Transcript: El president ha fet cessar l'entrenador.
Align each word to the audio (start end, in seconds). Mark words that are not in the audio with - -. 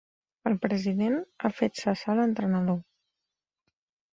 El 0.51 0.55
president 0.63 1.17
ha 1.19 1.51
fet 1.59 1.77
cessar 1.83 2.15
l'entrenador. 2.21 2.81